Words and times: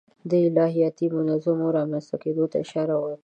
د 0.29 0.31
الهیاتي 0.47 1.07
منظومو 1.15 1.67
رامنځته 1.77 2.15
کېدو 2.23 2.43
ته 2.51 2.57
اشاره 2.63 2.95
وکړو. 2.97 3.15